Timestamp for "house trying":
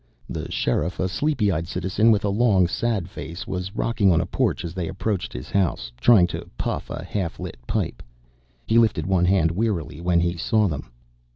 5.51-6.25